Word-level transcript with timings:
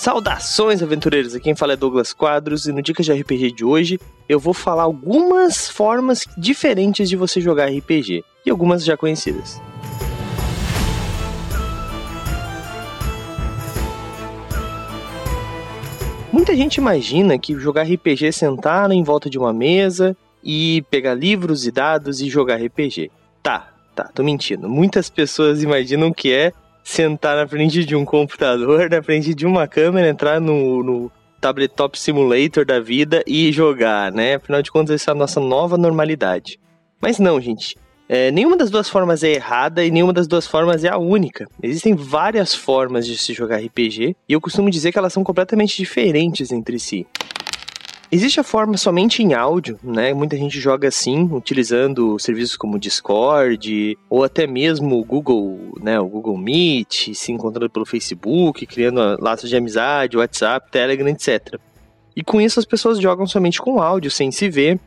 Saudações, 0.00 0.82
aventureiros! 0.82 1.34
Aqui 1.34 1.44
quem 1.44 1.54
fala 1.54 1.74
é 1.74 1.76
Douglas 1.76 2.14
Quadros 2.14 2.64
e 2.64 2.72
no 2.72 2.80
Dicas 2.80 3.04
de 3.04 3.12
RPG 3.12 3.52
de 3.52 3.66
hoje 3.66 4.00
eu 4.26 4.40
vou 4.40 4.54
falar 4.54 4.84
algumas 4.84 5.68
formas 5.68 6.26
diferentes 6.38 7.06
de 7.06 7.16
você 7.16 7.38
jogar 7.38 7.66
RPG 7.66 8.24
e 8.46 8.50
algumas 8.50 8.82
já 8.82 8.96
conhecidas. 8.96 9.60
Muita 16.32 16.56
gente 16.56 16.76
imagina 16.76 17.38
que 17.38 17.52
jogar 17.60 17.82
RPG 17.82 18.28
é 18.28 18.32
sentar 18.32 18.90
em 18.90 19.04
volta 19.04 19.28
de 19.28 19.38
uma 19.38 19.52
mesa 19.52 20.16
e 20.42 20.82
pegar 20.90 21.12
livros 21.12 21.66
e 21.66 21.70
dados 21.70 22.22
e 22.22 22.30
jogar 22.30 22.56
RPG. 22.56 23.10
Tá, 23.42 23.68
tá, 23.94 24.04
tô 24.04 24.24
mentindo. 24.24 24.66
Muitas 24.66 25.10
pessoas 25.10 25.62
imaginam 25.62 26.10
que 26.10 26.32
é 26.32 26.54
sentar 26.82 27.36
na 27.36 27.46
frente 27.46 27.84
de 27.84 27.94
um 27.94 28.04
computador, 28.04 28.88
na 28.90 29.02
frente 29.02 29.34
de 29.34 29.46
uma 29.46 29.66
câmera, 29.66 30.08
entrar 30.08 30.40
no, 30.40 30.82
no 30.82 31.12
Tabletop 31.40 31.98
Simulator 31.98 32.64
da 32.64 32.80
vida 32.80 33.22
e 33.26 33.50
jogar, 33.50 34.12
né? 34.12 34.34
Afinal 34.34 34.62
de 34.62 34.70
contas, 34.70 35.00
essa 35.00 35.10
é 35.10 35.12
a 35.12 35.16
nossa 35.16 35.40
nova 35.40 35.78
normalidade. 35.78 36.60
Mas 37.00 37.18
não, 37.18 37.40
gente. 37.40 37.76
É, 38.08 38.30
nenhuma 38.32 38.56
das 38.56 38.70
duas 38.70 38.88
formas 38.88 39.22
é 39.22 39.30
errada 39.34 39.84
e 39.84 39.90
nenhuma 39.90 40.12
das 40.12 40.26
duas 40.26 40.44
formas 40.44 40.82
é 40.82 40.88
a 40.88 40.98
única. 40.98 41.46
Existem 41.62 41.94
várias 41.94 42.52
formas 42.52 43.06
de 43.06 43.16
se 43.16 43.32
jogar 43.32 43.58
RPG 43.58 44.16
e 44.28 44.32
eu 44.32 44.40
costumo 44.40 44.68
dizer 44.68 44.90
que 44.90 44.98
elas 44.98 45.12
são 45.12 45.22
completamente 45.22 45.76
diferentes 45.76 46.50
entre 46.50 46.78
si. 46.80 47.06
Existe 48.12 48.40
a 48.40 48.44
forma 48.44 48.76
somente 48.76 49.22
em 49.22 49.34
áudio, 49.34 49.78
né? 49.84 50.12
Muita 50.12 50.36
gente 50.36 50.58
joga 50.58 50.88
assim, 50.88 51.28
utilizando 51.32 52.18
serviços 52.18 52.56
como 52.56 52.78
Discord 52.78 53.96
ou 54.08 54.24
até 54.24 54.48
mesmo 54.48 54.98
o 54.98 55.04
Google, 55.04 55.74
né? 55.80 56.00
O 56.00 56.08
Google 56.08 56.36
Meet, 56.36 57.14
se 57.14 57.30
encontrando 57.30 57.70
pelo 57.70 57.86
Facebook, 57.86 58.66
criando 58.66 59.00
laços 59.20 59.48
de 59.48 59.56
amizade, 59.56 60.16
WhatsApp, 60.16 60.68
Telegram, 60.72 61.08
etc. 61.08 61.56
E 62.16 62.24
com 62.24 62.40
isso 62.40 62.58
as 62.58 62.66
pessoas 62.66 62.98
jogam 62.98 63.28
somente 63.28 63.60
com 63.60 63.80
áudio, 63.80 64.10
sem 64.10 64.32
se 64.32 64.50
ver, 64.50 64.80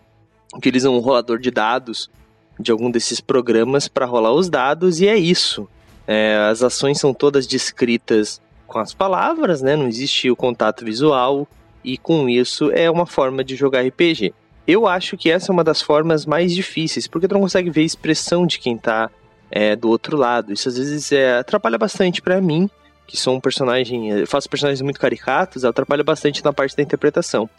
utilizam 0.54 0.94
um 0.94 1.00
rolador 1.00 1.40
de 1.40 1.50
dados 1.50 2.12
de 2.60 2.72
algum 2.72 2.92
desses 2.92 3.22
programas 3.22 3.88
para 3.88 4.06
rolar 4.06 4.34
os 4.34 4.50
dados 4.50 5.00
e 5.00 5.08
é 5.08 5.16
isso. 5.18 5.68
É, 6.06 6.36
as 6.50 6.62
ações 6.62 7.00
são 7.00 7.14
todas 7.14 7.48
descritas 7.48 8.42
com 8.68 8.80
as 8.80 8.94
palavras, 8.94 9.62
né? 9.62 9.78
Não 9.78 9.88
existe 9.88 10.30
o 10.30 10.36
contato 10.36 10.84
visual 10.84 11.48
e 11.84 11.98
com 11.98 12.30
isso 12.30 12.72
é 12.72 12.90
uma 12.90 13.06
forma 13.06 13.44
de 13.44 13.56
jogar 13.56 13.86
RPG. 13.86 14.34
Eu 14.66 14.88
acho 14.88 15.18
que 15.18 15.30
essa 15.30 15.52
é 15.52 15.54
uma 15.54 15.64
das 15.64 15.82
formas 15.82 16.26
mais 16.26 16.54
difíceis, 16.54 17.08
porque 17.08 17.28
tu 17.28 17.34
não 17.34 17.42
consegue 17.42 17.70
ver 17.70 17.82
a 17.82 17.86
expressão 17.86 18.48
de 18.48 18.60
quem 18.60 18.78
tá 18.78 19.10
é, 19.52 19.76
do 19.76 19.90
outro 19.90 20.16
lado. 20.16 20.54
Isso 20.54 20.70
às 20.70 20.78
vezes 20.78 21.12
é, 21.12 21.38
atrapalha 21.38 21.78
bastante 21.78 22.22
para 22.22 22.40
mim, 22.40 22.70
que 23.06 23.18
sou 23.18 23.36
um 23.36 23.42
personagem, 23.42 24.10
eu 24.10 24.28
faço 24.28 24.50
personagens 24.50 24.82
muito 24.82 25.00
caricatos, 25.00 25.66
atrapalha 25.66 26.04
bastante 26.04 26.44
na 26.44 26.54
parte 26.54 26.76
da 26.76 26.84
interpretação. 26.84 27.50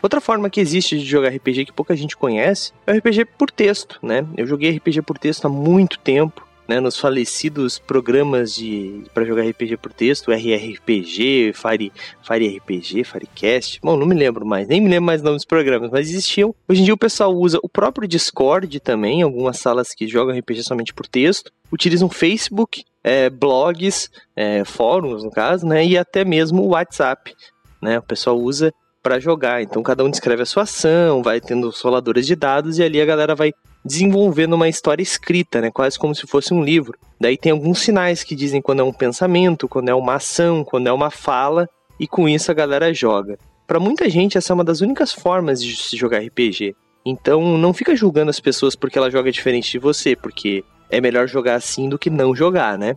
Outra 0.00 0.20
forma 0.20 0.50
que 0.50 0.60
existe 0.60 0.98
de 0.98 1.04
jogar 1.04 1.30
RPG 1.30 1.64
que 1.64 1.72
pouca 1.72 1.96
gente 1.96 2.16
conhece 2.16 2.72
é 2.86 2.92
o 2.92 2.96
RPG 2.96 3.24
por 3.38 3.50
texto, 3.50 3.98
né? 4.02 4.24
Eu 4.36 4.46
joguei 4.46 4.70
RPG 4.76 5.02
por 5.02 5.18
texto 5.18 5.46
há 5.46 5.48
muito 5.48 5.98
tempo 5.98 6.46
né, 6.68 6.80
nos 6.80 6.98
falecidos 6.98 7.78
programas 7.78 8.54
de 8.54 9.04
para 9.12 9.24
jogar 9.24 9.46
RPG 9.46 9.76
por 9.76 9.92
texto, 9.92 10.32
RRPG, 10.32 11.52
Fire, 11.52 11.92
Fire 12.22 12.56
RPG, 12.58 13.04
Firecast. 13.04 13.80
Bom, 13.82 13.96
não 13.96 14.06
me 14.06 14.14
lembro 14.14 14.46
mais, 14.46 14.66
nem 14.66 14.80
me 14.80 14.88
lembro 14.88 15.06
mais 15.06 15.22
nomes 15.22 15.42
dos 15.42 15.44
programas, 15.44 15.90
mas 15.90 16.08
existiam. 16.08 16.54
Hoje 16.68 16.80
em 16.80 16.84
dia 16.84 16.94
o 16.94 16.98
pessoal 16.98 17.34
usa 17.34 17.58
o 17.62 17.68
próprio 17.68 18.08
Discord 18.08 18.80
também, 18.80 19.22
algumas 19.22 19.58
salas 19.58 19.94
que 19.94 20.08
jogam 20.08 20.36
RPG 20.36 20.62
somente 20.62 20.94
por 20.94 21.06
texto, 21.06 21.52
utilizam 21.72 22.08
Facebook, 22.08 22.84
é, 23.02 23.28
blogs, 23.28 24.10
é, 24.34 24.64
fóruns 24.64 25.22
no 25.22 25.30
caso, 25.30 25.66
né, 25.66 25.84
e 25.84 25.98
até 25.98 26.24
mesmo 26.24 26.62
o 26.62 26.68
WhatsApp, 26.68 27.34
né? 27.80 27.98
O 27.98 28.02
pessoal 28.02 28.38
usa 28.38 28.72
para 29.02 29.20
jogar. 29.20 29.62
Então 29.62 29.82
cada 29.82 30.02
um 30.02 30.10
descreve 30.10 30.42
a 30.42 30.46
sua 30.46 30.62
ação, 30.62 31.22
vai 31.22 31.38
tendo 31.38 31.68
os 31.68 31.80
roladores 31.82 32.26
de 32.26 32.34
dados 32.34 32.78
e 32.78 32.82
ali 32.82 33.00
a 33.00 33.04
galera 33.04 33.34
vai 33.34 33.52
desenvolvendo 33.84 34.54
uma 34.54 34.68
história 34.68 35.02
escrita, 35.02 35.60
né? 35.60 35.70
Quase 35.70 35.98
como 35.98 36.14
se 36.14 36.26
fosse 36.26 36.54
um 36.54 36.64
livro. 36.64 36.98
Daí 37.20 37.36
tem 37.36 37.52
alguns 37.52 37.80
sinais 37.80 38.24
que 38.24 38.34
dizem 38.34 38.62
quando 38.62 38.80
é 38.80 38.84
um 38.84 38.92
pensamento, 38.92 39.68
quando 39.68 39.88
é 39.90 39.94
uma 39.94 40.14
ação, 40.14 40.64
quando 40.64 40.86
é 40.86 40.92
uma 40.92 41.10
fala, 41.10 41.68
e 42.00 42.08
com 42.08 42.28
isso 42.28 42.50
a 42.50 42.54
galera 42.54 42.92
joga. 42.94 43.38
Para 43.66 43.78
muita 43.78 44.08
gente, 44.08 44.38
essa 44.38 44.52
é 44.52 44.54
uma 44.54 44.64
das 44.64 44.80
únicas 44.80 45.12
formas 45.12 45.62
de 45.62 45.76
se 45.76 45.96
jogar 45.96 46.20
RPG. 46.20 46.74
Então, 47.04 47.58
não 47.58 47.74
fica 47.74 47.94
julgando 47.94 48.30
as 48.30 48.40
pessoas 48.40 48.74
porque 48.74 48.96
ela 48.96 49.10
joga 49.10 49.30
diferente 49.30 49.70
de 49.70 49.78
você, 49.78 50.16
porque 50.16 50.64
é 50.90 51.00
melhor 51.00 51.28
jogar 51.28 51.56
assim 51.56 51.88
do 51.88 51.98
que 51.98 52.08
não 52.08 52.34
jogar, 52.34 52.78
né? 52.78 52.96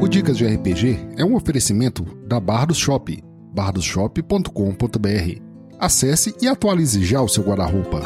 O 0.00 0.06
Dicas 0.08 0.38
de 0.38 0.46
RPG 0.46 0.98
é 1.16 1.24
um 1.24 1.34
oferecimento 1.34 2.04
da 2.24 2.38
Bardos 2.38 2.78
Shop 2.78 3.27
bardoshop.com.br. 3.58 5.42
Acesse 5.80 6.32
e 6.40 6.46
atualize 6.46 7.04
já 7.04 7.20
o 7.20 7.26
seu 7.26 7.42
guarda-roupa. 7.42 8.02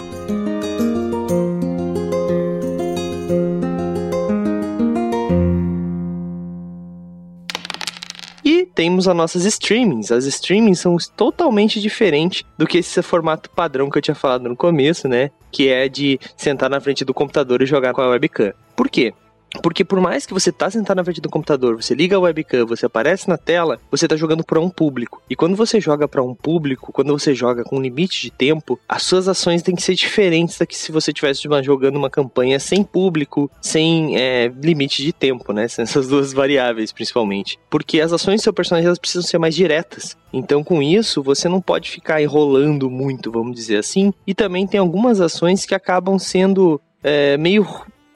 E 8.43 8.65
temos 8.75 9.07
as 9.07 9.15
nossas 9.15 9.45
streamings. 9.45 10.11
As 10.11 10.25
streamings 10.25 10.81
são 10.81 10.97
totalmente 11.15 11.83
diferentes 11.83 12.45
do 12.57 12.67
que 12.67 12.79
esse 12.79 13.03
formato 13.03 13.51
padrão 13.51 13.91
que 13.91 13.99
eu 13.99 14.03
tinha 14.03 14.15
falado 14.15 14.49
no 14.49 14.57
começo, 14.57 15.07
né? 15.07 15.31
Que 15.51 15.69
é 15.69 15.87
de 15.87 16.19
sentar 16.35 16.71
na 16.71 16.81
frente 16.81 17.05
do 17.05 17.13
computador 17.13 17.61
e 17.61 17.67
jogar 17.67 17.93
com 17.93 18.01
a 18.01 18.09
webcam. 18.09 18.55
Por 18.75 18.89
quê? 18.89 19.13
Porque 19.61 19.85
por 19.85 20.01
mais 20.01 20.25
que 20.25 20.33
você 20.33 20.51
tá 20.51 20.71
sentado 20.71 20.97
na 20.97 21.05
frente 21.05 21.21
do 21.21 21.29
computador, 21.29 21.77
você 21.77 21.95
liga 21.95 22.17
a 22.17 22.21
webcam, 22.21 22.65
você 22.65 22.87
aparece 22.87 23.29
na 23.29 23.37
tela, 23.37 23.79
você 23.91 24.09
tá 24.09 24.17
jogando 24.17 24.45
para 24.45 24.61
um 24.61 24.71
público. 24.71 25.23
E 25.29 25.37
quando 25.37 25.57
você 25.57 25.81
joga 25.81 26.09
para 26.09 26.23
um 26.23 26.35
público, 26.35 26.93
quando 26.93 27.13
você 27.13 27.35
joga 27.35 27.65
com 27.65 27.81
limite 27.81 28.23
de 28.23 28.31
tempo, 28.31 28.79
as 28.89 29.03
suas 29.03 29.29
ações 29.29 29.63
têm 29.63 29.75
que 29.75 29.83
ser 29.83 29.95
diferentes 29.95 30.59
da 30.59 30.67
que 30.67 30.77
se 30.77 30.93
você 30.93 31.13
tivesse 31.13 31.43
jogando 31.63 31.97
uma 31.97 32.11
campanha 32.11 32.59
sem 32.59 32.83
público, 32.83 33.51
sem 33.61 34.17
é, 34.17 34.51
limite 34.63 35.03
de 35.03 35.13
tempo, 35.13 35.53
né? 35.53 35.69
São 35.69 35.83
essas 35.85 36.09
duas 36.09 36.33
variáveis, 36.33 36.93
principalmente. 36.93 37.59
Porque 37.69 38.01
as 38.01 38.13
ações 38.13 38.41
do 38.41 38.45
seu 38.45 38.53
personagem 38.53 38.87
elas 38.87 38.99
precisam 38.99 39.23
ser 39.23 39.39
mais 39.39 39.55
diretas. 39.55 40.17
Então, 40.33 40.65
com 40.65 40.83
isso, 40.83 41.23
você 41.23 41.49
não 41.49 41.61
pode 41.61 41.91
ficar 41.91 42.23
enrolando 42.23 42.89
muito, 42.89 43.31
vamos 43.31 43.55
dizer 43.55 43.77
assim. 43.77 44.13
E 44.27 44.35
também 44.35 44.67
tem 44.67 44.81
algumas 44.81 45.21
ações 45.21 45.67
que 45.67 45.75
acabam 45.75 46.19
sendo 46.19 46.81
é, 47.03 47.37
meio 47.37 47.67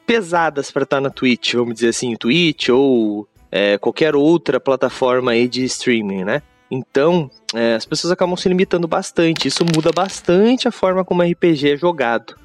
pesadas 0.07 0.71
para 0.71 0.85
estar 0.85 0.99
tá 0.99 1.01
na 1.01 1.11
Twitch, 1.11 1.55
vamos 1.55 1.75
dizer 1.75 1.89
assim, 1.89 2.15
Twitch 2.15 2.69
ou 2.69 3.29
é, 3.51 3.77
qualquer 3.79 4.15
outra 4.15 4.61
plataforma 4.61 5.33
aí 5.33 5.49
de 5.49 5.65
streaming, 5.65 6.25
né? 6.25 6.43
Então, 6.71 7.31
é, 7.55 7.75
as 7.75 7.85
pessoas 7.87 8.13
acabam 8.13 8.37
se 8.37 8.49
limitando 8.49 8.89
bastante. 8.89 9.49
Isso 9.49 9.65
muda 9.65 9.91
bastante 9.93 10.67
a 10.67 10.73
forma 10.73 11.05
como 11.05 11.23
RPG 11.23 11.73
é 11.73 11.77
jogado. 11.77 12.37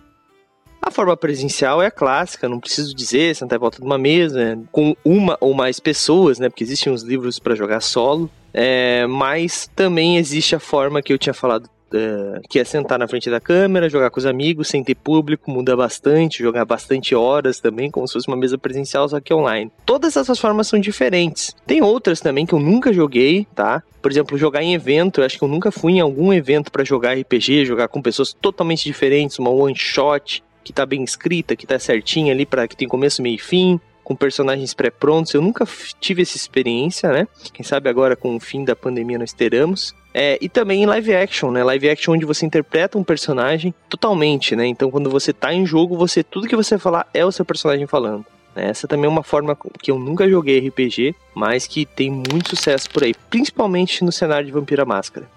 A 0.82 0.90
forma 0.90 1.16
presencial 1.16 1.82
é 1.82 1.88
a 1.88 1.92
clássica, 1.92 2.50
não 2.50 2.60
preciso 2.60 2.96
dizer, 2.96 3.36
sentar 3.36 3.58
em 3.58 3.60
volta 3.60 3.80
de 3.80 3.86
uma 3.86 4.00
mesa, 4.00 4.60
com 4.72 4.96
uma 5.06 5.38
ou 5.40 5.54
mais 5.54 5.80
pessoas, 5.80 6.40
né? 6.40 6.50
Porque 6.50 6.64
existem 6.64 6.92
uns 6.92 7.04
livros 7.04 7.40
para 7.40 7.56
jogar 7.56 7.82
solo. 7.82 8.30
É, 8.54 9.06
mas 9.08 9.70
também 9.76 10.18
existe 10.18 10.56
a 10.56 10.60
forma 10.60 11.02
que 11.02 11.14
eu 11.14 11.18
tinha 11.18 11.34
falado 11.34 11.70
Uh, 11.94 12.40
que 12.50 12.58
é 12.58 12.64
sentar 12.64 12.98
na 12.98 13.06
frente 13.06 13.30
da 13.30 13.42
câmera, 13.42 13.90
jogar 13.90 14.10
com 14.10 14.18
os 14.18 14.26
amigos, 14.26 14.70
sem 14.70 14.82
ter 14.82 14.96
público, 14.96 15.52
muda 15.52 15.76
bastante, 15.76 16.42
jogar 16.42 16.64
bastante 16.64 17.14
horas 17.14 17.60
também, 17.60 17.92
como 17.92 18.08
se 18.08 18.14
fosse 18.14 18.30
uma 18.30 18.38
mesa 18.38 18.58
presencial, 18.58 19.10
só 19.10 19.20
que 19.20 19.34
online. 19.34 19.70
Todas 19.86 20.16
essas 20.16 20.40
formas 20.40 20.68
são 20.68 20.80
diferentes. 20.80 21.54
Tem 21.68 21.82
outras 21.82 22.22
também 22.22 22.46
que 22.46 22.54
eu 22.54 22.60
nunca 22.60 22.94
joguei, 22.94 23.46
tá? 23.54 23.84
Por 24.02 24.10
exemplo, 24.10 24.38
jogar 24.38 24.64
em 24.64 24.74
evento, 24.74 25.20
eu 25.20 25.26
acho 25.26 25.38
que 25.38 25.44
eu 25.44 25.50
nunca 25.50 25.70
fui 25.70 25.94
em 25.94 26.00
algum 26.00 26.32
evento 26.32 26.72
para 26.72 26.86
jogar 26.86 27.14
RPG, 27.18 27.66
jogar 27.66 27.90
com 27.90 28.02
pessoas 28.02 28.32
totalmente 28.32 28.86
diferentes, 28.86 29.38
uma 29.38 29.50
one 29.50 29.76
shot 29.76 30.42
que 30.64 30.72
tá 30.72 30.86
bem 30.86 31.04
escrita, 31.04 31.56
que 31.56 31.68
tá 31.68 31.78
certinha 31.78 32.32
ali 32.32 32.46
para 32.46 32.68
que 32.68 32.78
tem 32.78 32.88
começo, 32.88 33.22
meio 33.22 33.36
e 33.36 33.38
fim 33.40 33.80
com 34.04 34.16
personagens 34.16 34.74
pré-prontos. 34.74 35.34
Eu 35.34 35.42
nunca 35.42 35.66
tive 36.00 36.22
essa 36.22 36.36
experiência, 36.36 37.12
né? 37.12 37.28
Quem 37.54 37.64
sabe 37.64 37.90
agora 37.90 38.16
com 38.16 38.36
o 38.36 38.40
fim 38.40 38.64
da 38.64 38.76
pandemia 38.76 39.18
nós 39.18 39.34
teremos. 39.34 39.94
É, 40.14 40.38
e 40.42 40.50
também 40.50 40.84
em 40.84 40.86
live 40.86 41.16
action, 41.16 41.52
né? 41.52 41.64
Live 41.64 41.90
action 41.90 42.14
onde 42.14 42.26
você 42.26 42.46
interpreta 42.46 42.98
um 42.98 43.04
personagem 43.04 43.74
totalmente, 43.90 44.56
né? 44.56 44.66
Então 44.68 44.92
quando 44.92 45.10
você 45.10 45.32
tá 45.32 45.54
em 45.54 45.66
jogo, 45.66 45.96
você 45.96 46.24
tudo 46.24 46.48
que 46.48 46.56
você 46.56 46.78
falar 46.78 47.08
é 47.14 47.26
o 47.26 47.32
seu 47.32 47.46
personagem 47.46 47.88
falando. 47.88 48.26
Né? 48.56 48.70
Essa 48.70 48.88
também 48.88 49.06
é 49.06 49.10
uma 49.10 49.24
forma 49.24 49.58
que 49.82 49.92
eu 49.92 49.98
nunca 49.98 50.30
joguei 50.30 50.68
RPG, 50.68 51.16
mas 51.34 51.68
que 51.68 51.86
tem 51.86 52.12
muito 52.12 52.50
sucesso 52.50 52.90
por 52.90 53.04
aí, 53.04 53.14
principalmente 53.30 54.04
no 54.04 54.12
cenário 54.12 54.46
de 54.46 54.52
Vampira 54.52 54.86
Máscara. 54.86 55.30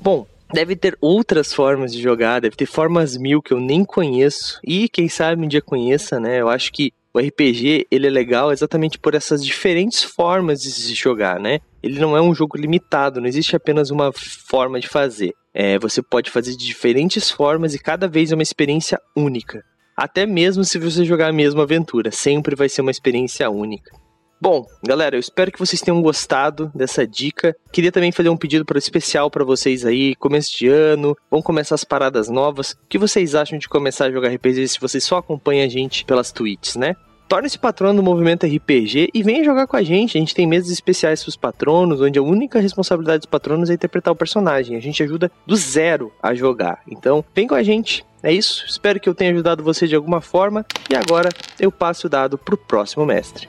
Bom, 0.00 0.26
deve 0.52 0.76
ter 0.76 0.96
outras 1.00 1.52
formas 1.52 1.92
de 1.92 2.02
jogar, 2.02 2.40
deve 2.40 2.56
ter 2.56 2.66
formas 2.66 3.16
mil 3.16 3.40
que 3.40 3.52
eu 3.52 3.60
nem 3.60 3.84
conheço 3.84 4.60
e 4.64 4.88
quem 4.88 5.08
sabe 5.08 5.44
um 5.44 5.48
dia 5.48 5.62
conheça, 5.62 6.18
né? 6.20 6.40
Eu 6.40 6.48
acho 6.48 6.72
que 6.72 6.92
o 7.14 7.18
RPG 7.18 7.86
ele 7.90 8.06
é 8.06 8.10
legal 8.10 8.52
exatamente 8.52 8.98
por 8.98 9.14
essas 9.14 9.42
diferentes 9.42 10.02
formas 10.02 10.60
de 10.60 10.70
se 10.70 10.94
jogar, 10.94 11.40
né? 11.40 11.60
Ele 11.86 12.00
não 12.00 12.16
é 12.16 12.20
um 12.20 12.34
jogo 12.34 12.58
limitado, 12.58 13.20
não 13.20 13.28
existe 13.28 13.56
apenas 13.56 13.90
uma 13.90 14.10
forma 14.12 14.78
de 14.80 14.88
fazer. 14.88 15.32
É, 15.54 15.78
você 15.78 16.02
pode 16.02 16.30
fazer 16.30 16.56
de 16.56 16.66
diferentes 16.66 17.30
formas 17.30 17.74
e 17.74 17.78
cada 17.78 18.06
vez 18.06 18.30
é 18.30 18.34
uma 18.34 18.42
experiência 18.42 19.00
única. 19.16 19.62
até 19.96 20.26
mesmo 20.26 20.62
se 20.62 20.78
você 20.78 21.04
jogar 21.06 21.28
a 21.28 21.32
mesma 21.32 21.62
aventura, 21.62 22.10
sempre 22.10 22.54
vai 22.54 22.68
ser 22.68 22.82
uma 22.82 22.90
experiência 22.90 23.48
única. 23.48 23.90
Bom, 24.38 24.66
galera, 24.86 25.16
eu 25.16 25.20
espero 25.20 25.50
que 25.50 25.58
vocês 25.58 25.80
tenham 25.80 26.02
gostado 26.02 26.70
dessa 26.74 27.06
dica. 27.06 27.56
Queria 27.72 27.90
também 27.90 28.12
fazer 28.12 28.28
um 28.28 28.36
pedido 28.36 28.66
para 28.66 28.78
especial 28.78 29.30
para 29.30 29.42
vocês 29.42 29.86
aí, 29.86 30.14
começo 30.16 30.54
de 30.58 30.68
ano, 30.68 31.16
vão 31.30 31.40
começar 31.40 31.74
as 31.74 31.84
paradas 31.84 32.28
novas. 32.28 32.72
O 32.72 32.76
que 32.86 32.98
vocês 32.98 33.34
acham 33.34 33.58
de 33.58 33.66
começar 33.66 34.06
a 34.06 34.10
jogar 34.10 34.28
RPG 34.28 34.68
se 34.68 34.80
vocês 34.80 35.02
só 35.02 35.16
acompanham 35.16 35.64
a 35.64 35.68
gente 35.68 36.04
pelas 36.04 36.30
tweets, 36.30 36.76
né? 36.76 36.94
Torne-se 37.28 37.58
patrono 37.58 37.96
do 37.96 38.02
movimento 38.04 38.46
RPG 38.46 39.10
e 39.12 39.22
venha 39.22 39.42
jogar 39.42 39.66
com 39.66 39.76
a 39.76 39.82
gente. 39.82 40.16
A 40.16 40.20
gente 40.20 40.34
tem 40.34 40.46
mesas 40.46 40.70
especiais 40.70 41.22
para 41.22 41.30
os 41.30 41.36
patronos, 41.36 42.00
onde 42.00 42.18
a 42.18 42.22
única 42.22 42.60
responsabilidade 42.60 43.20
dos 43.20 43.26
patronos 43.26 43.68
é 43.68 43.74
interpretar 43.74 44.12
o 44.12 44.16
personagem. 44.16 44.76
A 44.76 44.80
gente 44.80 45.02
ajuda 45.02 45.30
do 45.44 45.56
zero 45.56 46.12
a 46.22 46.34
jogar. 46.34 46.80
Então, 46.88 47.24
vem 47.34 47.48
com 47.48 47.54
a 47.54 47.64
gente. 47.64 48.04
É 48.22 48.32
isso. 48.32 48.64
Espero 48.68 49.00
que 49.00 49.08
eu 49.08 49.14
tenha 49.14 49.32
ajudado 49.32 49.62
você 49.62 49.88
de 49.88 49.96
alguma 49.96 50.20
forma. 50.20 50.64
E 50.88 50.94
agora 50.94 51.28
eu 51.58 51.72
passo 51.72 52.06
o 52.06 52.10
dado 52.10 52.38
para 52.38 52.54
o 52.54 52.58
próximo 52.58 53.04
mestre. 53.04 53.48